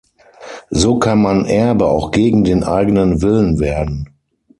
[0.71, 4.09] So kann man Erbe auch gegen den eigenen Willen werden.